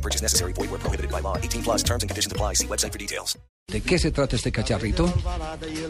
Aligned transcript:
No 0.00 0.02
purchase 0.02 0.22
necessary. 0.22 0.52
Void 0.54 0.70
where 0.70 0.80
prohibited 0.80 1.10
by 1.10 1.20
law. 1.20 1.36
18 1.36 1.62
plus 1.62 1.82
terms 1.82 2.02
and 2.02 2.08
conditions 2.10 2.32
apply. 2.32 2.54
See 2.54 2.66
website 2.66 2.92
for 2.92 2.98
details. 2.98 3.38
¿De 3.70 3.80
qué 3.82 3.98
se 4.00 4.10
trata 4.10 4.34
este 4.34 4.50
cacharrito? 4.50 5.06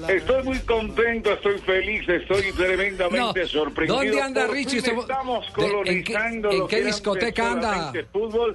Estoy 0.08 0.42
muy 0.44 0.58
contento, 0.60 1.32
estoy 1.32 1.58
feliz, 1.60 2.06
estoy 2.06 2.52
tremendamente 2.52 3.40
No, 3.42 3.48
sorprendido. 3.48 3.96
¿dónde 4.02 4.20
anda 4.20 4.46
Richie? 4.48 4.78
Estamos 4.80 5.46
¿en 5.46 5.54
qué- 5.54 5.62
colonizando 5.62 6.50
en 6.50 6.68
qué 6.68 6.82
discoteca 6.84 7.52
anda? 7.52 7.92
Fútbol. 8.12 8.54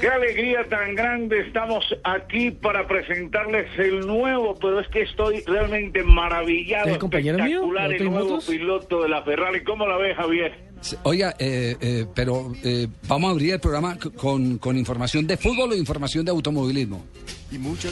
Qué 0.00 0.08
alegría 0.08 0.68
tan 0.68 0.94
grande. 0.94 1.40
Estamos 1.40 1.84
aquí 2.04 2.50
para 2.50 2.86
presentarles 2.86 3.66
el 3.78 4.00
nuevo, 4.00 4.54
pero 4.60 4.80
es 4.80 4.88
que 4.88 5.02
estoy 5.02 5.42
realmente 5.46 6.02
maravillado. 6.02 6.88
¿Es 6.88 6.98
compañero 6.98 7.38
mío? 7.38 7.46
espectacular, 7.46 7.88
¿De 7.88 7.96
el 7.96 8.02
y 8.02 8.10
nuevo 8.10 8.28
Motos? 8.28 8.46
piloto 8.46 9.02
de 9.02 9.08
la 9.08 9.22
Ferrari. 9.22 9.64
¿Cómo 9.64 9.86
la 9.86 9.96
ves, 9.96 10.16
Javier? 10.16 10.66
Oiga, 11.04 11.34
eh, 11.38 11.76
eh, 11.80 12.06
pero 12.14 12.52
eh, 12.62 12.86
vamos 13.08 13.28
a 13.28 13.32
abrir 13.32 13.54
el 13.54 13.60
programa 13.60 13.96
con, 14.16 14.58
con 14.58 14.76
información 14.76 15.26
de 15.26 15.36
fútbol 15.36 15.72
o 15.72 15.74
información 15.74 16.24
de 16.24 16.30
automovilismo. 16.30 17.04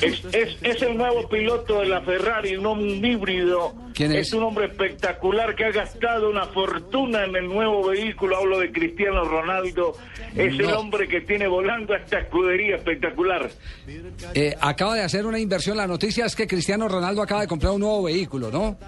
Es, 0.02 0.24
es, 0.34 0.56
es 0.62 0.82
el 0.82 0.96
nuevo 0.96 1.28
piloto 1.28 1.80
de 1.80 1.86
la 1.86 2.00
Ferrari, 2.02 2.56
un 2.56 2.66
hombre 2.66 2.92
un 2.98 3.04
híbrido. 3.04 3.72
¿Quién 3.94 4.12
es? 4.12 4.32
un 4.32 4.42
hombre 4.42 4.66
espectacular 4.66 5.54
que 5.54 5.64
ha 5.64 5.70
gastado 5.70 6.28
una 6.28 6.46
fortuna 6.46 7.24
en 7.24 7.36
el 7.36 7.46
nuevo 7.46 7.86
vehículo. 7.88 8.36
Hablo 8.36 8.58
de 8.58 8.72
Cristiano 8.72 9.24
Ronaldo. 9.24 9.96
Es 10.34 10.58
el 10.58 10.72
hombre 10.72 11.06
que 11.06 11.20
tiene 11.20 11.46
esta 11.92 12.20
escudería 12.20 12.76
espectacular. 12.76 13.50
Eh, 14.32 14.54
acaba 14.60 14.94
de 14.94 15.02
hacer 15.02 15.26
una 15.26 15.38
inversión. 15.38 15.76
La 15.76 15.86
noticia 15.86 16.24
es 16.24 16.34
que 16.34 16.46
Cristiano 16.46 16.88
Ronaldo 16.88 17.20
acaba 17.20 17.42
de 17.42 17.46
comprar 17.46 17.72
un 17.72 17.80
nuevo 17.80 18.04
vehículo, 18.04 18.50
¿no? 18.50 18.78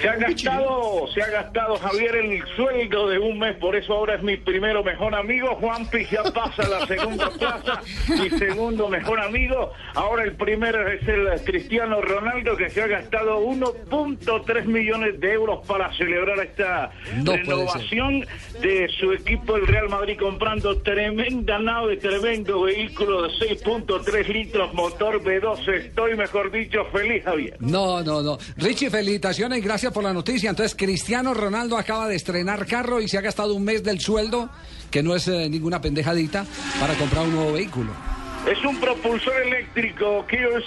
Se 0.00 0.08
ha 0.08 0.16
gastado, 0.16 1.06
se 1.12 1.22
ha 1.22 1.30
gastado 1.30 1.76
Javier 1.76 2.16
el 2.16 2.42
sueldo 2.56 3.08
de 3.08 3.18
un 3.18 3.38
mes, 3.38 3.56
por 3.56 3.76
eso 3.76 3.92
ahora 3.92 4.14
es 4.14 4.22
mi 4.22 4.36
primero 4.36 4.82
mejor 4.82 5.14
amigo. 5.14 5.54
Juanpi 5.56 6.06
ya 6.06 6.22
pasa 6.22 6.62
a 6.62 6.68
la 6.68 6.86
segunda 6.86 7.30
plaza, 7.38 7.82
mi 8.08 8.30
segundo 8.30 8.88
mejor 8.88 9.20
amigo. 9.20 9.72
Ahora 9.94 10.24
el 10.24 10.34
primero 10.36 10.88
es 10.88 11.06
el 11.06 11.28
Cristiano 11.44 12.00
Ronaldo 12.00 12.56
que 12.56 12.70
se 12.70 12.82
ha 12.82 12.86
gastado 12.86 13.40
1.3 13.40 14.64
millones 14.64 15.20
de 15.20 15.32
euros 15.32 15.66
para 15.66 15.92
celebrar 15.96 16.38
esta 16.38 16.90
No 17.16 17.32
renovación 17.32 18.26
de 18.62 18.88
su 18.98 19.12
equipo 19.12 19.56
el 19.56 19.66
Real 19.66 19.88
Madrid 19.88 20.16
comprando 20.18 20.78
tremenda 20.78 21.58
nave, 21.58 21.98
tremendo 21.98 22.62
vehículo 22.62 23.22
de 23.22 23.28
6.3 23.28 24.28
litros, 24.28 24.72
motor 24.72 25.22
B12. 25.22 25.74
Estoy, 25.74 26.16
mejor 26.16 26.50
dicho, 26.50 26.84
feliz, 26.86 27.24
Javier. 27.24 27.56
No, 27.60 28.02
no, 28.02 28.22
no. 28.22 28.38
Richie, 28.56 28.90
felicitaciones 28.90 29.57
gracias 29.60 29.92
por 29.92 30.04
la 30.04 30.12
noticia. 30.12 30.50
Entonces, 30.50 30.74
Cristiano 30.76 31.34
Ronaldo 31.34 31.78
acaba 31.78 32.08
de 32.08 32.16
estrenar 32.16 32.66
carro 32.66 33.00
y 33.00 33.08
se 33.08 33.18
ha 33.18 33.20
gastado 33.20 33.54
un 33.54 33.64
mes 33.64 33.82
del 33.82 34.00
sueldo, 34.00 34.48
que 34.90 35.02
no 35.02 35.14
es 35.14 35.28
eh, 35.28 35.48
ninguna 35.48 35.80
pendejadita, 35.80 36.46
para 36.80 36.94
comprar 36.94 37.24
un 37.24 37.34
nuevo 37.34 37.52
vehículo. 37.52 38.17
Es 38.46 38.64
un 38.64 38.78
propulsor 38.80 39.42
eléctrico 39.42 40.24
Kios 40.26 40.64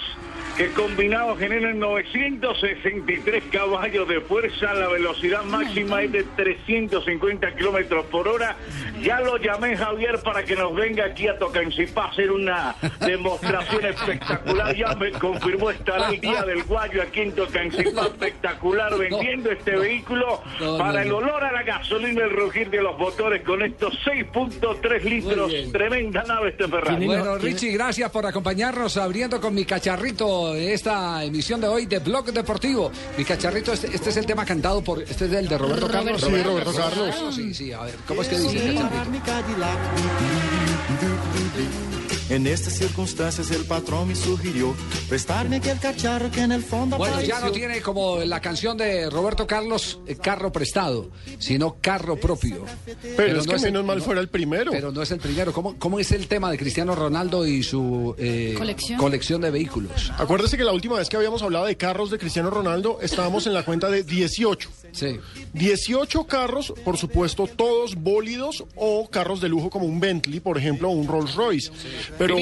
que 0.56 0.68
combinado 0.72 1.34
generan 1.36 1.78
963 1.78 3.44
caballos 3.50 4.06
de 4.06 4.20
fuerza. 4.20 4.74
La 4.74 4.86
velocidad 4.88 5.42
máxima 5.44 6.02
es 6.02 6.12
de 6.12 6.24
350 6.24 7.56
kilómetros 7.56 8.04
por 8.06 8.28
hora. 8.28 8.56
Ya 9.00 9.18
lo 9.20 9.38
llamé 9.38 9.76
Javier 9.76 10.20
para 10.22 10.44
que 10.44 10.54
nos 10.54 10.74
venga 10.74 11.06
aquí 11.06 11.26
a 11.26 11.38
Tocancipá 11.38 12.04
a 12.04 12.08
hacer 12.10 12.30
una 12.30 12.76
demostración 13.00 13.86
espectacular. 13.86 14.76
Ya 14.76 14.94
me 14.94 15.10
confirmó 15.12 15.70
estará 15.70 16.10
el 16.10 16.20
día 16.20 16.42
del 16.42 16.62
guayo 16.64 17.02
aquí 17.02 17.20
en 17.22 17.32
Tocancipá 17.32 18.02
espectacular 18.02 18.96
vendiendo 18.98 19.50
este 19.50 19.74
vehículo 19.76 20.42
para 20.78 21.02
el 21.02 21.12
olor 21.12 21.42
a 21.44 21.50
la 21.50 21.62
gasolina, 21.62 22.24
el 22.24 22.30
rugir 22.30 22.68
de 22.68 22.82
los 22.82 22.96
motores 22.98 23.42
con 23.42 23.62
estos 23.62 23.98
6.3 24.04 25.02
litros. 25.02 25.50
Tremenda 25.72 26.22
nave 26.24 26.50
este 26.50 26.68
Ferrari. 26.68 26.96
¿Tiene- 26.98 27.06
Bueno, 27.06 27.24
no, 27.24 27.38
tiene- 27.38 27.56
Richie, 27.72 27.78
gracias 27.78 28.10
por 28.10 28.26
acompañarnos 28.26 28.96
abriendo 28.96 29.40
con 29.40 29.54
mi 29.54 29.64
cacharrito 29.64 30.54
esta 30.54 31.24
emisión 31.24 31.60
de 31.60 31.68
hoy 31.68 31.86
de 31.86 31.98
Blog 31.98 32.32
Deportivo. 32.32 32.90
Mi 33.16 33.24
cacharrito, 33.24 33.72
este, 33.72 33.94
este 33.94 34.10
es 34.10 34.16
el 34.16 34.26
tema 34.26 34.44
cantado 34.44 34.82
por. 34.82 35.02
Este 35.02 35.26
es 35.26 35.32
el 35.32 35.48
de 35.48 35.58
Roberto 35.58 35.88
Carlos. 35.88 36.20
Sí, 36.20 36.42
Roberto 36.42 36.72
Carlos. 36.72 37.34
Sí, 37.34 37.54
sí, 37.54 37.72
a 37.72 37.82
ver, 37.82 37.94
¿cómo 38.06 38.22
es 38.22 38.28
que 38.28 38.38
dice 38.38 38.74
cacharrito? 38.74 38.88
En 42.32 42.46
estas 42.46 42.72
circunstancias 42.78 43.50
el 43.50 43.66
patrón 43.66 44.08
me 44.08 44.14
sugirió 44.14 44.74
prestarme 45.06 45.56
aquel 45.56 45.78
cacharro 45.78 46.30
que 46.30 46.40
en 46.40 46.52
el 46.52 46.62
fondo 46.62 46.96
Bueno, 46.96 47.20
ya 47.20 47.40
no 47.40 47.52
tiene 47.52 47.82
como 47.82 48.20
la 48.20 48.40
canción 48.40 48.78
de 48.78 49.10
Roberto 49.10 49.46
Carlos, 49.46 50.00
eh, 50.06 50.16
carro 50.16 50.50
prestado, 50.50 51.10
sino 51.38 51.76
carro 51.82 52.16
propio. 52.16 52.64
Pero, 53.18 53.38
es 53.40 53.46
no 53.46 53.52
que 53.52 53.56
el- 53.58 53.62
menos 53.64 53.84
mal 53.84 53.98
no- 53.98 54.04
fuera 54.04 54.22
el 54.22 54.28
primero. 54.30 54.70
Pero 54.72 54.90
no 54.92 55.02
es 55.02 55.10
el 55.10 55.18
primero. 55.20 55.52
¿Cómo, 55.52 55.78
cómo 55.78 56.00
es 56.00 56.10
el 56.12 56.26
tema 56.26 56.50
de 56.50 56.56
Cristiano 56.56 56.94
Ronaldo 56.94 57.46
y 57.46 57.62
su 57.62 58.14
eh, 58.16 58.54
¿Colección? 58.96 59.42
de 59.42 59.50
vehículos? 59.50 60.10
Acuérdese 60.16 60.56
que 60.56 60.64
la 60.64 60.72
última 60.72 60.96
vez 60.96 61.10
que 61.10 61.16
habíamos 61.18 61.42
hablado 61.42 61.66
de 61.66 61.76
carros 61.76 62.10
de 62.10 62.18
Cristiano 62.18 62.48
Ronaldo 62.48 62.98
estábamos 63.02 63.46
en 63.46 63.52
la 63.52 63.62
cuenta 63.62 63.90
de 63.90 64.04
18. 64.04 64.70
Sí. 64.92 65.18
18 65.52 66.24
carros, 66.26 66.72
por 66.82 66.96
supuesto, 66.96 67.46
todos 67.46 67.94
bólidos 67.94 68.64
o 68.74 69.08
carros 69.10 69.40
de 69.42 69.48
lujo 69.50 69.68
como 69.68 69.84
un 69.84 70.00
Bentley, 70.00 70.40
por 70.40 70.56
ejemplo, 70.56 70.88
o 70.88 70.92
un 70.92 71.06
Rolls 71.08 71.34
Royce. 71.34 71.70
Pero 72.26 72.36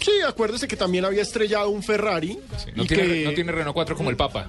Sí, 0.00 0.12
acuérdese 0.26 0.66
que 0.66 0.76
también 0.76 1.04
había 1.04 1.22
estrellado 1.22 1.68
un 1.68 1.82
Ferrari. 1.82 2.38
No 2.74 2.84
y 2.84 2.86
tiene, 2.86 3.02
que... 3.02 3.24
no 3.24 3.32
tiene 3.32 3.52
Renault 3.52 3.74
4 3.74 3.96
como 3.96 4.10
el 4.10 4.16
Papa. 4.16 4.48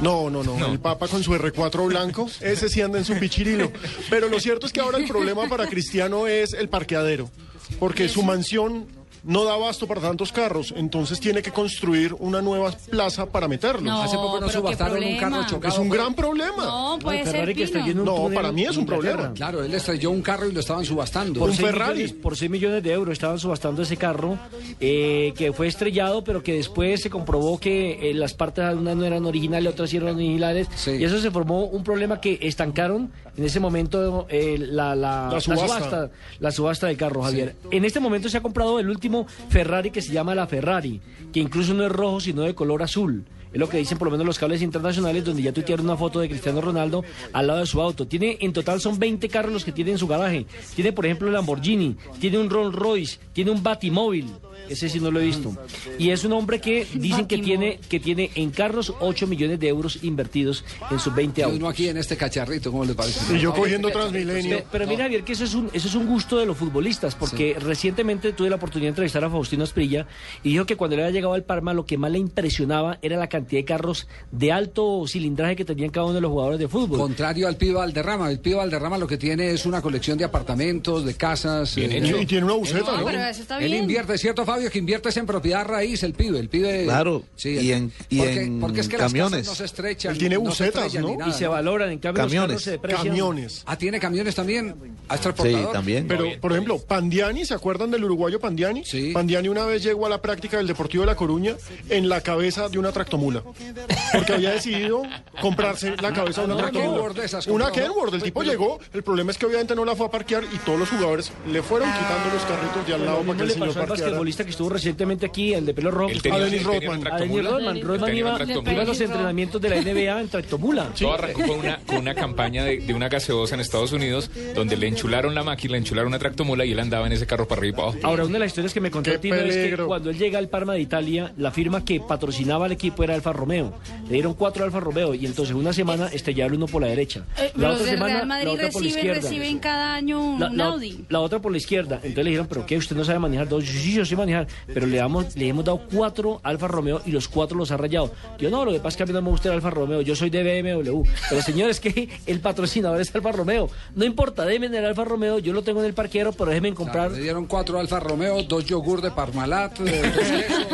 No, 0.00 0.30
no, 0.30 0.42
no, 0.42 0.72
El 0.72 0.80
Papa 0.80 1.08
con 1.08 1.22
su 1.22 1.32
R4 1.32 1.86
blanco, 1.86 2.28
ese 2.40 2.68
sí 2.68 2.80
anda 2.80 2.98
en 2.98 3.04
su 3.04 3.18
pichirilo. 3.18 3.72
Pero 4.10 4.28
lo 4.28 4.40
cierto 4.40 4.66
es 4.66 4.72
que 4.72 4.80
ahora 4.80 4.98
el 4.98 5.06
problema 5.06 5.48
para 5.48 5.66
Cristiano 5.66 6.26
es 6.26 6.52
el 6.52 6.68
parqueadero. 6.68 7.30
Porque 7.78 8.08
su 8.08 8.22
mansión 8.22 8.86
no 9.24 9.44
da 9.44 9.54
abasto 9.54 9.86
para 9.86 10.00
tantos 10.00 10.30
carros. 10.32 10.72
Entonces 10.76 11.18
tiene 11.20 11.42
que 11.42 11.50
construir 11.50 12.14
una 12.18 12.40
nueva 12.42 12.70
plaza 12.90 13.26
para 13.26 13.48
meterlos. 13.48 13.82
No, 13.82 14.02
Hace 14.02 14.16
poco 14.16 14.34
no 14.40 14.46
pero 14.46 14.46
qué 14.46 14.52
subastaron 14.58 15.02
un 15.04 15.16
carro 15.18 15.46
chocado. 15.48 15.72
Es 15.74 15.78
un 15.80 15.88
gran 15.88 16.14
problema. 16.14 16.64
No, 16.64 16.98
puede 17.00 17.24
ser 17.24 17.32
Ferrari 17.32 17.54
que 17.54 17.66
Pino. 17.68 18.02
un 18.02 18.04
No, 18.04 18.34
para 18.34 18.52
mí 18.52 18.62
es 18.64 18.76
un 18.76 18.86
problema. 18.86 19.32
Claro, 19.34 19.62
él 19.62 19.72
estrelló 19.74 20.10
un 20.10 20.22
carro 20.22 20.48
y 20.48 20.52
lo 20.52 20.60
estaban 20.60 20.84
subastando. 20.84 21.40
Por 21.40 21.50
seis 21.54 21.68
Ferrari. 21.70 22.02
millones- 22.02 22.22
por 22.22 22.36
6 22.36 22.50
millones 22.50 22.82
de 22.82 22.92
euros 22.92 23.12
estaban 23.12 23.38
subastando 23.38 23.82
ese 23.82 23.96
carro 23.96 24.38
eh, 24.80 25.32
que 25.36 25.52
fue 25.52 25.66
estrellado, 25.66 26.22
pero 26.24 26.42
que 26.42 26.52
después 26.54 27.00
se 27.02 27.10
comprobó 27.10 27.58
que 27.58 28.10
eh, 28.10 28.14
las 28.14 28.34
partes 28.34 28.64
unas 28.74 28.96
no 28.96 29.04
eran 29.04 29.24
originales, 29.24 29.72
otras 29.72 29.90
sí 29.90 29.96
eran 29.96 30.16
originales. 30.16 30.68
Sí. 30.74 30.92
Y 30.92 31.04
eso 31.04 31.18
se 31.20 31.30
formó 31.30 31.64
un 31.64 31.82
problema 31.84 32.20
que 32.20 32.38
estancaron 32.42 33.10
en 33.36 33.44
ese 33.44 33.60
momento 33.60 34.26
eh, 34.28 34.56
la, 34.58 34.94
la, 34.94 35.28
La 35.32 35.40
subasta. 35.40 36.10
la 36.40 36.50
subasta 36.50 36.86
del 36.86 36.96
carro, 36.96 37.22
Javier. 37.22 37.56
En 37.70 37.84
este 37.84 38.00
momento 38.00 38.28
se 38.28 38.38
ha 38.38 38.42
comprado 38.42 38.78
el 38.78 38.88
último 38.88 39.13
Ferrari 39.48 39.90
que 39.90 40.02
se 40.02 40.12
llama 40.12 40.34
la 40.34 40.46
Ferrari, 40.48 41.00
que 41.32 41.40
incluso 41.40 41.74
no 41.74 41.84
es 41.86 41.92
rojo, 41.92 42.20
sino 42.20 42.42
de 42.42 42.54
color 42.54 42.82
azul. 42.82 43.24
Es 43.54 43.58
lo 43.60 43.68
que 43.68 43.78
dicen 43.78 43.96
por 43.96 44.06
lo 44.08 44.12
menos 44.12 44.26
los 44.26 44.38
cables 44.38 44.60
internacionales, 44.60 45.24
donde 45.24 45.42
ya 45.42 45.52
tuitearon 45.52 45.86
una 45.86 45.96
foto 45.96 46.20
de 46.20 46.28
Cristiano 46.28 46.60
Ronaldo 46.60 47.04
al 47.32 47.46
lado 47.46 47.60
de 47.60 47.66
su 47.66 47.80
auto. 47.80 48.06
Tiene, 48.06 48.36
en 48.40 48.52
total 48.52 48.80
son 48.80 48.98
20 48.98 49.28
carros 49.28 49.52
los 49.52 49.64
que 49.64 49.72
tiene 49.72 49.92
en 49.92 49.98
su 49.98 50.06
garaje. 50.06 50.44
Tiene, 50.74 50.92
por 50.92 51.06
ejemplo, 51.06 51.28
el 51.28 51.34
Lamborghini, 51.34 51.96
tiene 52.20 52.38
un 52.38 52.50
Rolls 52.50 52.74
Royce, 52.74 53.18
tiene 53.32 53.50
un 53.52 53.62
Batimóvil. 53.62 54.26
Ese 54.68 54.88
sí 54.88 54.98
no 54.98 55.10
lo 55.10 55.20
he 55.20 55.24
visto. 55.24 55.54
Y 55.98 56.10
es 56.10 56.24
un 56.24 56.32
hombre 56.32 56.60
que 56.60 56.86
dicen 56.94 57.26
que 57.26 57.38
tiene, 57.38 57.78
que 57.88 58.00
tiene 58.00 58.30
en 58.34 58.50
carros 58.50 58.92
8 59.00 59.26
millones 59.26 59.60
de 59.60 59.68
euros 59.68 59.98
invertidos 60.02 60.64
en 60.90 60.98
sus 60.98 61.14
20 61.14 61.40
Y 61.40 61.44
autos. 61.44 61.58
uno 61.58 61.68
aquí 61.68 61.88
en 61.88 61.96
este 61.96 62.16
cacharrito, 62.16 62.70
¿cómo 62.72 62.84
le 62.84 62.94
parece? 62.94 63.36
Y 63.36 63.40
yo 63.40 63.52
cogiendo 63.54 63.90
Transmilenio. 63.90 64.58
Pe- 64.58 64.66
Pero 64.72 64.86
mira, 64.86 65.04
Javier, 65.04 65.22
que 65.22 65.32
eso 65.32 65.44
es 65.44 65.54
un, 65.54 65.70
eso 65.72 65.86
es 65.88 65.94
un 65.94 66.06
gusto 66.06 66.38
de 66.38 66.46
los 66.46 66.56
futbolistas, 66.56 67.14
porque 67.14 67.56
recientemente 67.60 68.32
tuve 68.32 68.48
la 68.50 68.56
oportunidad 68.56 68.86
de 68.86 68.90
entrevistar 68.90 69.22
a 69.24 69.30
Faustino 69.30 69.64
Asprilla 69.64 70.06
y 70.42 70.50
dijo 70.50 70.64
que 70.66 70.76
cuando 70.76 70.94
él 70.96 71.02
había 71.02 71.12
llegado 71.12 71.34
al 71.34 71.44
Parma 71.44 71.72
lo 71.74 71.84
que 71.86 71.98
más 71.98 72.10
le 72.10 72.18
impresionaba 72.18 72.98
era 73.02 73.16
la 73.16 73.28
cantidad 73.28 73.43
de 73.48 73.64
carros 73.64 74.06
de 74.30 74.52
alto 74.52 75.04
cilindraje 75.06 75.56
que 75.56 75.64
tenían 75.64 75.90
cada 75.90 76.06
uno 76.06 76.14
de 76.14 76.20
los 76.20 76.30
jugadores 76.30 76.58
de 76.58 76.68
fútbol. 76.68 76.98
Contrario 76.98 77.46
al 77.48 77.56
Pibe 77.56 77.74
Valderrama. 77.74 78.30
El 78.30 78.40
Pibe 78.40 78.56
Valderrama 78.56 78.98
lo 78.98 79.06
que 79.06 79.16
tiene 79.16 79.50
es 79.50 79.66
una 79.66 79.80
colección 79.82 80.18
de 80.18 80.24
apartamentos, 80.24 81.04
de 81.04 81.14
casas. 81.14 81.74
Bien 81.74 81.92
eh, 81.92 81.98
hecho. 81.98 82.18
Y 82.20 82.26
tiene 82.26 82.44
una 82.44 82.54
buceta, 82.54 82.92
No, 82.92 82.98
¿no? 83.00 83.04
pero 83.06 83.22
eso 83.24 83.42
está 83.42 83.58
Él 83.58 83.74
invierte, 83.74 84.16
¿cierto, 84.18 84.44
Fabio? 84.44 84.70
Que 84.70 84.78
invierte 84.78 85.08
es 85.08 85.16
en 85.16 85.26
propiedad 85.26 85.64
raíz, 85.66 86.02
el 86.02 86.14
pibe. 86.14 86.38
El 86.38 86.48
pibe. 86.48 86.84
Claro, 86.84 87.22
Sí, 87.36 87.50
y 87.60 87.72
en- 87.72 87.92
y 88.08 88.18
porque, 88.18 88.42
en 88.42 88.60
porque 88.60 88.80
es 88.80 88.88
que 88.88 88.98
las 88.98 89.06
camiones. 89.12 89.40
casas 89.40 89.46
no 89.48 89.54
se 89.54 89.64
estrechan. 89.64 90.12
Él 90.12 90.18
tiene 90.18 90.36
bucetas, 90.36 90.94
y 90.94 91.32
se 91.32 91.46
valoran, 91.46 91.90
en 91.90 91.98
cambio 91.98 92.22
Camiones. 92.24 92.62
se. 92.62 92.78
Camiones. 92.78 93.62
Ah, 93.66 93.76
tiene 93.76 93.98
camiones 94.00 94.34
también. 94.34 94.74
¿Ah, 95.08 95.14
es 95.14 95.20
Sí, 95.20 95.22
transportador? 95.24 95.72
también. 95.72 96.06
Pero, 96.08 96.24
por 96.40 96.52
ejemplo, 96.52 96.78
Pandiani, 96.78 97.44
¿se 97.44 97.54
acuerdan 97.54 97.90
del 97.90 98.04
uruguayo 98.04 98.38
Pandiani? 98.40 98.84
Sí. 98.84 99.10
Pandiani 99.12 99.48
una 99.48 99.64
vez 99.64 99.82
llegó 99.82 100.06
a 100.06 100.08
la 100.08 100.20
práctica 100.22 100.56
del 100.56 100.66
Deportivo 100.66 101.02
de 101.02 101.06
La 101.06 101.16
Coruña 101.16 101.56
en 101.88 102.08
la 102.08 102.20
cabeza 102.20 102.68
de 102.68 102.78
una 102.78 102.92
tractomula. 102.92 103.33
Porque 103.42 104.32
había 104.34 104.50
decidido 104.52 105.02
comprarse 105.40 105.94
la 106.00 106.12
cabeza 106.12 106.42
de 106.42 106.46
una 106.48 106.56
tractomula. 106.56 106.90
Kenworth 106.92 107.16
de 107.16 107.24
esas 107.24 107.46
Una. 107.46 107.70
Kenworth. 107.72 108.14
El 108.14 108.22
tipo 108.22 108.42
llegó. 108.42 108.78
El 108.92 109.02
problema 109.02 109.30
es 109.30 109.38
que 109.38 109.46
obviamente 109.46 109.74
no 109.74 109.84
la 109.84 109.96
fue 109.96 110.06
a 110.06 110.10
parquear 110.10 110.44
y 110.52 110.58
todos 110.58 110.78
los 110.78 110.88
jugadores 110.90 111.32
le 111.50 111.62
fueron 111.62 111.88
quitando 111.92 112.30
los 112.34 112.42
carritos 112.44 112.86
de 112.86 112.94
al 112.94 113.04
lado 113.06 113.18
para 113.22 113.36
que 113.36 113.42
el 113.42 113.48
le 113.48 113.54
señor 113.54 113.68
pasó 113.68 113.80
al 113.80 113.86
parqueara. 113.88 114.10
basquetbolista 114.10 114.44
que 114.44 114.50
estuvo 114.50 114.68
recientemente 114.70 115.26
aquí, 115.26 115.54
el 115.54 115.66
de 115.66 115.74
pelo 115.74 115.90
rojo. 115.90 116.10
Él 116.10 116.22
tenía- 116.22 116.38
A 116.38 116.44
Dennis 116.44 116.62
Rodman. 116.64 117.06
A 117.12 117.18
Dennis. 117.18 117.44
Rodman. 117.44 117.82
Rodman 117.82 118.16
iba, 118.16 118.34
a 118.36 118.84
los 118.84 119.00
entrenamientos 119.00 119.60
de 119.60 119.68
la 119.70 119.76
NBA 119.76 120.20
en 120.20 120.28
tractomula. 120.28 120.88
Todo 120.98 121.14
arrancó 121.14 121.42
con 121.46 121.58
una, 121.60 121.78
con 121.86 121.96
una 121.96 122.14
campaña 122.14 122.64
de, 122.64 122.78
de 122.78 122.94
una 122.94 123.08
gaseosa 123.08 123.54
en 123.54 123.60
Estados 123.60 123.92
Unidos 123.92 124.30
donde 124.54 124.76
le 124.76 124.88
enchularon 124.88 125.34
la 125.34 125.42
máquina, 125.42 125.72
le 125.72 125.78
enchularon 125.78 126.08
una 126.08 126.18
tractomula 126.18 126.64
y 126.64 126.72
él 126.72 126.80
andaba 126.80 127.06
en 127.06 127.12
ese 127.12 127.26
carro 127.26 127.46
para 127.48 127.60
arriba 127.60 127.72
y 127.72 127.76
para 127.76 127.88
abajo. 127.88 127.98
Ahora, 128.04 128.24
una 128.24 128.34
de 128.34 128.38
las 128.40 128.48
historias 128.48 128.74
que 128.74 128.80
me 128.80 128.90
contó 128.90 129.18
Tino 129.20 129.36
es 129.36 129.54
que 129.76 129.76
cuando 129.84 130.10
él 130.10 130.18
llega 130.18 130.38
al 130.38 130.48
Parma 130.48 130.74
de 130.74 130.80
Italia, 130.80 131.32
la 131.36 131.50
firma 131.50 131.84
que 131.84 132.00
patrocinaba 132.00 132.66
al 132.66 132.72
equipo 132.72 133.02
era 133.04 133.14
Alfa 133.24 133.32
Romeo. 133.38 133.72
Le 134.06 134.12
dieron 134.14 134.34
cuatro 134.34 134.64
Alfa 134.66 134.80
Romeo 134.80 135.14
y 135.14 135.24
entonces 135.24 135.54
una 135.54 135.72
semana 135.72 136.08
estrellaron 136.12 136.56
uno 136.58 136.66
por 136.66 136.82
la 136.82 136.88
derecha. 136.88 137.24
Eh, 137.38 137.52
La 137.56 137.68
los 137.68 137.76
otra 137.76 137.86
del 137.86 137.94
semana, 137.94 138.14
Real 138.16 138.26
Madrid 138.26 138.46
la 138.46 138.52
otra 138.52 138.68
por 138.70 138.82
la 138.82 138.86
reciben, 138.88 139.06
izquierda. 139.06 139.28
reciben 139.30 139.58
cada 139.60 139.94
año 139.94 140.22
un 140.22 140.40
La, 140.40 140.50
la- 140.50 140.64
Audi. 140.66 141.04
la 141.08 141.20
otra 141.20 141.38
por 141.38 141.50
la 141.52 141.56
izquierda. 141.58 141.94
Entonces 141.96 142.16
le 142.24 142.30
dijeron, 142.30 142.46
¿pero 142.48 142.66
qué? 142.66 142.76
¿Usted 142.76 142.94
no 142.96 143.04
sabe 143.04 143.18
manejar 143.18 143.48
dos? 143.48 143.64
Sí, 143.64 143.78
sí, 143.78 143.92
yo 143.94 144.04
sé 144.04 144.14
manejar. 144.14 144.46
Pero 144.66 144.86
le, 144.86 144.98
damos, 144.98 145.34
le 145.36 145.48
hemos 145.48 145.64
dado 145.64 145.80
cuatro 145.90 146.40
Alfa 146.42 146.68
Romeo 146.68 147.00
y 147.06 147.12
los 147.12 147.28
cuatro 147.28 147.56
los 147.56 147.70
ha 147.70 147.78
rayado. 147.78 148.12
Yo 148.38 148.50
no, 148.50 148.62
lo 148.64 148.72
que 148.72 148.78
pasa 148.78 148.88
es 148.90 148.96
que 148.98 149.02
a 149.04 149.06
mí 149.06 149.12
no 149.14 149.22
me 149.22 149.30
gusta 149.30 149.48
el 149.48 149.54
Alfa 149.54 149.70
Romeo. 149.70 150.02
Yo 150.02 150.14
soy 150.14 150.28
de 150.28 150.42
BMW. 150.62 151.02
Pero 151.30 151.40
señores, 151.42 151.80
que 151.80 152.10
el 152.26 152.40
patrocinador 152.40 153.00
es 153.00 153.14
Alfa 153.14 153.32
Romeo. 153.32 153.70
No 153.94 154.04
importa, 154.04 154.44
denme 154.44 154.66
el 154.66 154.84
Alfa 154.84 155.04
Romeo. 155.04 155.38
Yo 155.38 155.54
lo 155.54 155.62
tengo 155.62 155.80
en 155.80 155.86
el 155.86 155.94
parquero, 155.94 156.32
pero 156.32 156.50
déjenme 156.50 156.74
comprar. 156.74 157.10
Le 157.12 157.22
dieron 157.22 157.46
cuatro 157.46 157.78
Alfa 157.80 158.00
Romeo, 158.00 158.42
dos 158.42 158.66
yogur 158.66 159.00
de 159.00 159.10
Parmalat, 159.12 159.78
dos 159.78 159.88
quesos 159.88 160.66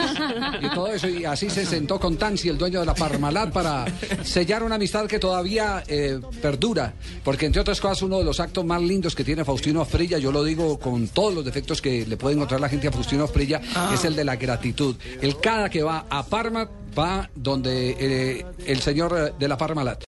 y 0.62 0.69
todo 0.75 0.88
eso. 0.88 1.08
Y 1.08 1.25
así 1.25 1.49
se 1.50 1.64
sentó 1.64 2.00
con 2.00 2.17
Tansi, 2.41 2.49
el 2.49 2.59
dueño 2.59 2.81
de 2.81 2.87
la 2.87 2.95
Parmalat, 2.95 3.53
para 3.53 3.85
sellar 4.25 4.63
una 4.63 4.77
amistad 4.77 5.07
que 5.07 5.19
todavía 5.19 5.83
eh, 5.87 6.21
perdura. 6.41 6.95
Porque, 7.23 7.47
entre 7.47 7.61
otras 7.61 7.81
cosas, 7.81 8.03
uno 8.03 8.19
de 8.19 8.25
los 8.25 8.41
actos 8.41 8.65
más 8.65 8.83
lindos 8.83 9.15
que 9.15 9.25
tiene 9.25 9.45
Faustino 9.45 9.83
Asprilla, 9.83 10.19
yo 10.19 10.33
lo 10.33 10.43
digo 10.43 10.79
con 10.79 11.09
todos 11.09 11.35
los 11.35 11.45
defectos 11.45 11.83
que 11.83 12.07
le 12.07 12.17
puede 12.17 12.37
encontrar 12.37 12.61
la 12.61 12.69
gente 12.69 12.89
a 12.89 12.93
Faustino 12.93 13.25
Asprilla, 13.25 13.61
es 13.93 14.05
el 14.05 14.17
de 14.17 14.25
la 14.25 14.37
gratitud. 14.37 14.97
El 15.21 15.39
cada 15.39 15.69
que 15.69 15.83
va 15.83 16.07
a 16.09 16.25
Parma 16.25 16.69
va 16.99 17.29
donde 17.35 17.97
eh, 17.99 18.47
el 18.67 18.81
señor 18.81 19.17
eh, 19.17 19.33
de 19.39 19.49
la 19.49 19.57
Parmalat. 19.57 20.05